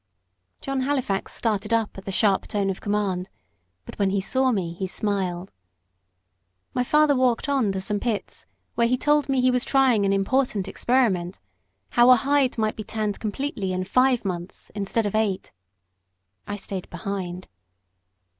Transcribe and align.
John 0.61 0.81
Halifax 0.81 1.31
started 1.31 1.71
up 1.71 1.95
at 1.95 2.05
the 2.05 2.11
sharp 2.11 2.47
tone 2.47 2.71
of 2.71 2.81
command; 2.81 3.29
but 3.85 3.99
when 3.99 4.09
he 4.09 4.19
saw 4.19 4.51
me 4.51 4.73
he 4.73 4.87
smiled. 4.87 5.51
My 6.73 6.83
father 6.83 7.15
walked 7.15 7.47
on 7.47 7.71
to 7.71 7.79
some 7.79 7.99
pits 7.99 8.47
where 8.73 8.87
he 8.87 8.97
told 8.97 9.29
me 9.29 9.41
he 9.41 9.51
was 9.51 9.63
trying 9.63 10.03
an 10.03 10.11
important 10.11 10.67
experiment, 10.67 11.39
how 11.89 12.09
a 12.09 12.15
hide 12.15 12.57
might 12.57 12.75
be 12.75 12.83
tanned 12.83 13.19
completely 13.19 13.73
in 13.73 13.83
five 13.83 14.25
months 14.25 14.71
instead 14.73 15.05
of 15.05 15.13
eight. 15.13 15.53
I 16.47 16.55
stayed 16.55 16.89
behind. 16.89 17.47